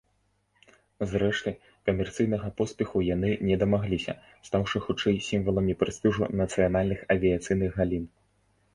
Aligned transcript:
Зрэшты, 1.11 1.51
камерцыйнага 1.89 2.49
поспеху 2.63 2.97
яны 3.09 3.31
не 3.49 3.59
дамагліся, 3.65 4.13
стаўшы 4.51 4.77
хутчэй 4.89 5.23
сімваламі 5.29 5.73
прэстыжу 5.85 6.21
нацыянальных 6.45 7.09
авіяцыйных 7.17 7.71
галін. 7.83 8.15